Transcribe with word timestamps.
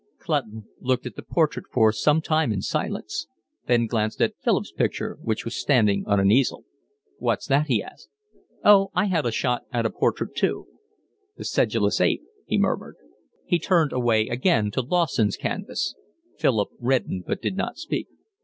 Clutton 0.17 0.65
looked 0.79 1.05
at 1.05 1.15
the 1.15 1.21
portrait 1.21 1.65
for 1.71 1.91
some 1.93 2.21
time 2.21 2.51
in 2.51 2.63
silence, 2.63 3.27
then 3.67 3.85
glanced 3.85 4.19
at 4.19 4.33
Philip's 4.43 4.71
picture, 4.71 5.19
which 5.21 5.45
was 5.45 5.53
standing 5.55 6.03
on 6.07 6.19
an 6.19 6.31
easel. 6.31 6.65
"What's 7.19 7.45
that?" 7.49 7.67
he 7.67 7.83
asked. 7.83 8.09
"Oh, 8.65 8.89
I 8.95 9.05
had 9.05 9.27
a 9.27 9.31
shot 9.31 9.65
at 9.71 9.85
a 9.85 9.91
portrait 9.91 10.33
too." 10.33 10.65
"The 11.37 11.45
sedulous 11.45 12.01
ape," 12.01 12.23
he 12.47 12.57
murmured. 12.57 12.95
He 13.45 13.59
turned 13.59 13.93
away 13.93 14.27
again 14.27 14.71
to 14.71 14.81
Lawson's 14.81 15.37
canvas. 15.37 15.93
Philip 16.35 16.69
reddened 16.79 17.25
but 17.27 17.39
did 17.39 17.55
not 17.55 17.77
speak. 17.77 18.07